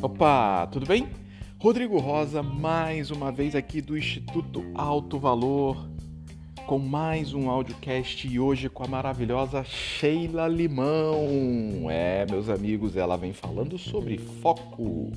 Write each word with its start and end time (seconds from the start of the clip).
Opa, 0.00 0.66
tudo 0.68 0.86
bem? 0.86 1.08
Rodrigo 1.58 1.98
Rosa, 1.98 2.42
mais 2.42 3.10
uma 3.10 3.32
vez 3.32 3.56
aqui 3.56 3.80
do 3.80 3.98
Instituto 3.98 4.64
Alto 4.74 5.18
Valor, 5.18 5.88
com 6.66 6.78
mais 6.78 7.34
um 7.34 7.50
audiocast 7.50 8.28
e 8.28 8.38
hoje 8.38 8.68
com 8.68 8.84
a 8.84 8.88
maravilhosa 8.88 9.64
Sheila 9.64 10.46
Limão. 10.46 11.90
É, 11.90 12.24
meus 12.30 12.48
amigos, 12.48 12.96
ela 12.96 13.16
vem 13.16 13.32
falando 13.32 13.76
sobre 13.76 14.18
foco. 14.18 15.10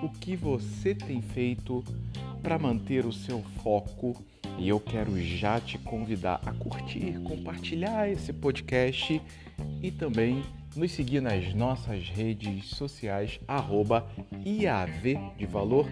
O 0.00 0.08
que 0.20 0.36
você 0.36 0.94
tem 0.94 1.20
feito 1.20 1.82
para 2.42 2.58
manter 2.58 3.06
o 3.06 3.12
seu 3.12 3.42
foco? 3.62 4.14
E 4.58 4.68
eu 4.68 4.78
quero 4.78 5.20
já 5.20 5.60
te 5.60 5.78
convidar 5.78 6.40
a 6.46 6.52
curtir, 6.52 7.18
compartilhar 7.24 8.08
esse 8.08 8.32
podcast 8.32 9.20
e 9.84 9.90
também 9.90 10.42
nos 10.74 10.92
seguir 10.92 11.20
nas 11.20 11.52
nossas 11.52 12.08
redes 12.08 12.70
sociais, 12.70 13.38
arroba 13.46 14.08
IAV 14.42 15.18
de 15.36 15.44
Valor 15.44 15.86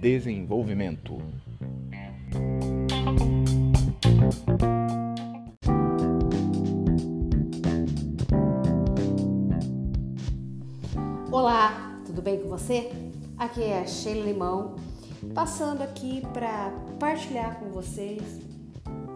Desenvolvimento. 0.00 1.18
Olá, 11.30 12.00
tudo 12.06 12.22
bem 12.22 12.40
com 12.40 12.48
você? 12.48 12.90
Aqui 13.36 13.62
é 13.62 13.80
a 13.80 13.86
Sheila 13.86 14.24
Limão, 14.24 14.76
passando 15.34 15.82
aqui 15.82 16.22
para 16.32 16.70
partilhar 16.98 17.58
com 17.58 17.70
vocês 17.70 18.53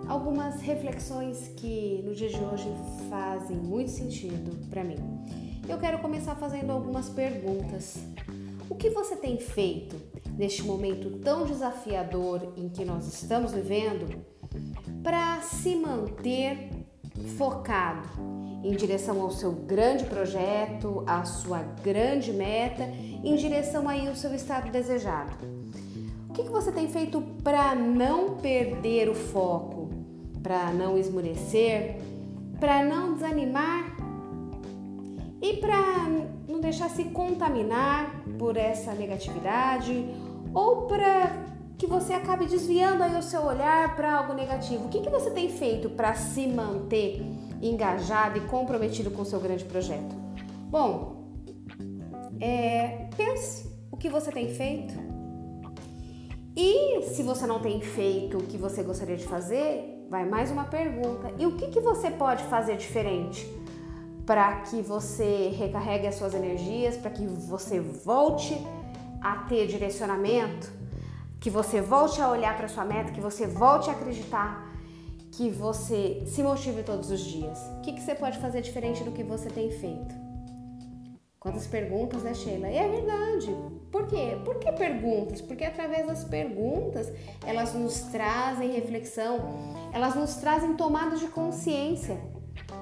algumas 0.09 0.61
reflexões 0.63 1.49
que 1.57 2.03
no 2.05 2.15
dia 2.15 2.31
de 2.31 2.43
hoje 2.43 2.69
fazem 3.11 3.57
muito 3.57 3.91
sentido 3.91 4.67
para 4.71 4.83
mim. 4.83 4.97
Eu 5.69 5.79
quero 5.79 5.99
começar 5.99 6.35
fazendo 6.35 6.73
algumas 6.73 7.11
perguntas. 7.11 7.99
O 8.71 8.75
que 8.75 8.89
você 8.89 9.15
tem 9.17 9.39
feito 9.39 9.97
neste 10.37 10.63
momento 10.63 11.19
tão 11.19 11.45
desafiador 11.45 12.55
em 12.57 12.71
que 12.71 12.85
nós 12.85 13.07
estamos 13.07 13.53
vivendo 13.53 14.25
para 15.03 15.43
se 15.43 15.77
manter 15.77 16.71
focado 17.37 18.09
em 18.65 18.73
direção 18.73 19.21
ao 19.21 19.31
seu 19.31 19.53
grande 19.53 20.05
projeto, 20.05 21.05
à 21.07 21.25
sua 21.25 21.63
grande 21.83 22.33
meta, 22.33 22.85
em 22.85 23.37
direção 23.37 23.89
aí 23.89 24.09
ao 24.09 24.15
seu 24.15 24.35
estado 24.35 24.71
desejado? 24.71 25.37
O 26.31 26.33
que, 26.33 26.45
que 26.45 26.51
você 26.51 26.73
tem 26.73 26.89
feito 26.89 27.21
para 27.43 27.75
não 27.75 28.37
perder 28.37 29.09
o 29.09 29.15
foco? 29.15 29.88
Para 30.49 30.73
não 30.73 30.97
esmurecer, 30.97 31.97
para 32.59 32.83
não 32.83 33.13
desanimar 33.13 33.95
e 35.43 35.59
para 35.59 36.09
não 36.49 36.59
deixar 36.59 36.89
se 36.89 37.05
contaminar 37.05 38.25
por 38.39 38.57
essa 38.57 38.95
negatividade 38.95 40.07
ou 40.55 40.87
para 40.87 41.45
que 41.77 41.87
você 41.87 42.15
acabe 42.15 42.47
desviando 42.47 43.03
aí 43.03 43.15
o 43.15 43.23
seu 43.23 43.43
olhar 43.43 43.95
para 43.95 44.11
algo 44.11 44.33
negativo. 44.33 44.87
O 44.87 44.89
que, 44.89 45.03
que 45.03 45.11
você 45.11 45.31
tem 45.31 45.51
feito 45.51 45.91
para 45.91 46.15
se 46.15 46.47
manter 46.47 47.23
engajado 47.61 48.39
e 48.39 48.41
comprometido 48.41 49.11
com 49.11 49.21
o 49.21 49.27
seu 49.27 49.41
grande 49.41 49.67
projeto? 49.67 50.17
Bom, 50.71 51.29
é, 52.41 53.11
pense 53.15 53.71
o 53.91 53.99
que 53.99 54.09
você 54.09 54.33
tem 54.33 54.49
feito. 54.49 54.95
E 56.57 57.03
se 57.03 57.23
você 57.23 57.47
não 57.47 57.61
tem 57.61 57.83
feito 57.83 58.39
o 58.39 58.43
que 58.43 58.57
você 58.57 58.83
gostaria 58.83 59.17
de 59.17 59.27
fazer, 59.27 59.98
Vai 60.09 60.25
mais 60.25 60.51
uma 60.51 60.65
pergunta. 60.65 61.31
E 61.39 61.45
o 61.45 61.55
que, 61.57 61.69
que 61.69 61.81
você 61.81 62.11
pode 62.11 62.43
fazer 62.45 62.79
diferente 62.79 63.47
para 64.25 64.63
que 64.63 64.81
você 64.81 65.49
recarregue 65.49 66.07
as 66.07 66.15
suas 66.15 66.35
energias, 66.35 66.97
para 66.97 67.11
que 67.11 67.27
você 67.27 67.79
volte 67.79 68.57
a 69.21 69.37
ter 69.49 69.67
direcionamento, 69.67 70.73
que 71.39 71.51
você 71.51 71.83
volte 71.83 72.23
a 72.23 72.31
olhar 72.31 72.57
para 72.57 72.69
sua 72.69 72.87
meta, 72.87 73.13
que 73.13 73.21
você 73.21 73.47
volte 73.47 73.91
a 73.91 73.93
acreditar, 73.93 74.67
que 75.31 75.51
você 75.51 76.23
se 76.27 76.43
motive 76.43 76.83
todos 76.83 77.11
os 77.11 77.21
dias? 77.21 77.59
O 77.77 77.81
que, 77.83 77.93
que 77.93 78.01
você 78.01 78.15
pode 78.15 78.39
fazer 78.39 78.63
diferente 78.63 79.05
do 79.05 79.13
que 79.13 79.23
você 79.23 79.51
tem 79.51 79.71
feito? 79.71 80.28
Quantas 81.41 81.69
perguntas, 81.69 82.23
né, 82.25 82.35
Sheila? 82.35 82.69
E 82.69 82.77
é 82.77 82.89
verdade. 82.89 83.57
Por 83.93 84.09
quê? 84.09 84.37
Por 84.45 84.57
que 84.57 84.73
perguntas? 84.73 85.41
Porque 85.41 85.65
através 85.65 86.07
das 86.07 86.25
perguntas 86.25 87.13
elas 87.47 87.75
nos 87.75 88.01
trazem 88.03 88.73
reflexão, 88.73 89.39
elas 89.93 90.17
nos 90.17 90.35
trazem 90.37 90.75
tomadas 90.75 91.21
de 91.21 91.29
consciência. 91.29 92.19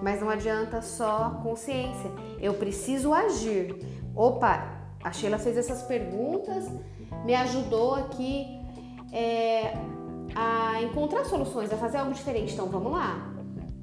Mas 0.03 0.23
não 0.23 0.31
adianta 0.31 0.81
só 0.81 1.39
consciência. 1.43 2.11
Eu 2.41 2.55
preciso 2.55 3.13
agir. 3.13 3.77
Opa, 4.15 4.89
a 5.05 5.13
Sheila 5.13 5.39
fez 5.39 5.59
essas 5.59 5.83
perguntas, 5.83 6.65
me 7.27 7.35
ajudou 7.35 7.95
aqui 7.95 8.59
é, 9.13 9.75
a 10.35 10.83
encontrar 10.83 11.27
soluções, 11.27 11.71
a 11.71 11.77
fazer 11.77 11.99
algo 11.99 12.15
diferente. 12.15 12.55
Então 12.55 12.69
vamos 12.69 12.91
lá. 12.91 13.36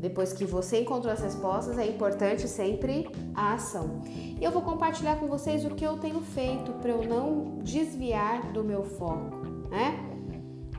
Depois 0.04 0.34
que 0.34 0.44
você 0.44 0.82
encontrou 0.82 1.14
as 1.14 1.22
respostas, 1.22 1.78
é 1.78 1.88
importante 1.88 2.46
sempre 2.46 3.08
a 3.34 3.54
ação. 3.54 4.02
Eu 4.42 4.52
vou 4.52 4.62
compartilhar 4.62 5.16
com 5.16 5.28
vocês 5.28 5.64
o 5.64 5.70
que 5.70 5.86
eu 5.86 5.98
tenho 5.98 6.20
feito 6.20 6.74
para 6.74 6.92
eu 6.92 7.08
não 7.08 7.60
desviar 7.64 8.52
do 8.52 8.66
meu 8.66 8.84
foco, 8.84 9.48
né? 9.70 9.98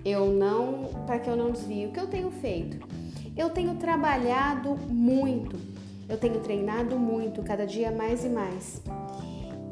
Eu 0.04 0.26
não, 0.26 0.90
para 1.06 1.18
que 1.18 1.30
eu 1.30 1.36
não 1.36 1.50
desvie. 1.50 1.86
O 1.86 1.90
que 1.90 2.00
eu 2.00 2.06
tenho 2.06 2.30
feito? 2.30 2.86
Eu 3.34 3.48
tenho 3.48 3.76
trabalhado 3.76 4.76
muito. 4.90 5.58
Eu 6.06 6.18
tenho 6.18 6.40
treinado 6.40 6.98
muito, 6.98 7.42
cada 7.42 7.66
dia 7.66 7.90
mais 7.90 8.26
e 8.26 8.28
mais. 8.28 8.82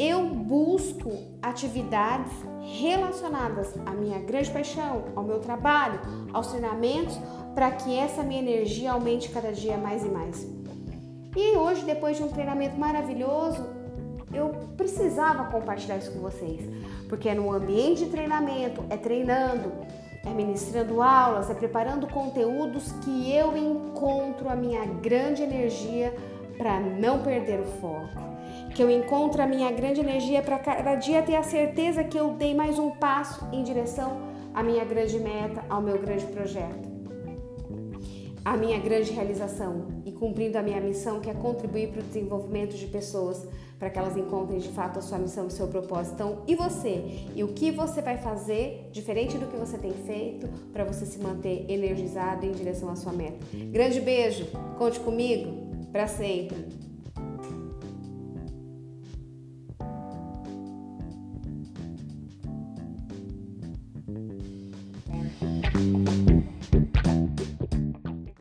Eu 0.04 0.26
busco 0.26 1.12
atividades 1.40 2.32
relacionadas 2.80 3.72
à 3.86 3.92
minha 3.92 4.18
grande 4.18 4.50
paixão, 4.50 5.04
ao 5.14 5.22
meu 5.22 5.38
trabalho, 5.38 6.00
aos 6.32 6.48
treinamentos, 6.48 7.16
para 7.54 7.70
que 7.70 7.96
essa 7.96 8.24
minha 8.24 8.40
energia 8.40 8.90
aumente 8.90 9.28
cada 9.28 9.52
dia 9.52 9.76
mais 9.76 10.04
e 10.04 10.08
mais. 10.08 10.44
E 11.36 11.56
hoje, 11.56 11.84
depois 11.84 12.16
de 12.16 12.24
um 12.24 12.28
treinamento 12.28 12.76
maravilhoso, 12.76 13.64
eu 14.34 14.48
precisava 14.76 15.44
compartilhar 15.52 15.98
isso 15.98 16.10
com 16.10 16.18
vocês, 16.18 16.68
porque 17.08 17.28
é 17.28 17.34
no 17.36 17.52
ambiente 17.52 18.04
de 18.04 18.10
treinamento, 18.10 18.82
é 18.90 18.96
treinando, 18.96 19.72
é 20.26 20.30
ministrando 20.30 21.00
aulas, 21.00 21.48
é 21.48 21.54
preparando 21.54 22.08
conteúdos 22.08 22.90
que 23.04 23.32
eu 23.32 23.56
encontro 23.56 24.48
a 24.48 24.56
minha 24.56 24.84
grande 24.84 25.44
energia 25.44 26.12
para 26.58 26.80
não 26.80 27.22
perder 27.22 27.60
o 27.60 27.64
foco. 27.80 28.31
Que 28.74 28.82
eu 28.82 28.90
encontro 28.90 29.42
a 29.42 29.46
minha 29.46 29.70
grande 29.70 30.00
energia 30.00 30.42
para 30.42 30.58
cada 30.58 30.94
dia 30.94 31.22
ter 31.22 31.36
a 31.36 31.42
certeza 31.42 32.02
que 32.04 32.18
eu 32.18 32.32
dei 32.32 32.54
mais 32.54 32.78
um 32.78 32.90
passo 32.90 33.46
em 33.52 33.62
direção 33.62 34.22
à 34.54 34.62
minha 34.62 34.84
grande 34.84 35.18
meta, 35.18 35.64
ao 35.68 35.82
meu 35.82 35.98
grande 35.98 36.26
projeto 36.26 36.92
a 38.44 38.56
minha 38.56 38.78
grande 38.78 39.12
realização 39.12 40.02
e 40.04 40.10
cumprindo 40.10 40.58
a 40.58 40.62
minha 40.62 40.80
missão, 40.80 41.20
que 41.20 41.30
é 41.30 41.34
contribuir 41.34 41.88
para 41.88 42.00
o 42.00 42.04
desenvolvimento 42.04 42.76
de 42.76 42.86
pessoas, 42.86 43.46
para 43.78 43.88
que 43.90 43.98
elas 43.98 44.16
encontrem 44.16 44.58
de 44.58 44.68
fato 44.68 44.98
a 44.98 45.02
sua 45.02 45.18
missão, 45.18 45.46
o 45.46 45.50
seu 45.50 45.68
propósito. 45.68 46.14
Então, 46.14 46.42
e 46.46 46.54
você? 46.54 47.24
E 47.34 47.44
o 47.44 47.48
que 47.48 47.70
você 47.70 48.02
vai 48.02 48.16
fazer 48.16 48.88
diferente 48.92 49.38
do 49.38 49.46
que 49.46 49.56
você 49.56 49.78
tem 49.78 49.92
feito 49.92 50.48
para 50.72 50.84
você 50.84 51.06
se 51.06 51.18
manter 51.18 51.66
energizado 51.68 52.44
em 52.44 52.52
direção 52.52 52.88
à 52.90 52.96
sua 52.96 53.12
meta? 53.12 53.38
Grande 53.70 54.00
beijo, 54.00 54.46
conte 54.76 54.98
comigo 55.00 55.88
para 55.92 56.06
sempre. 56.06 56.91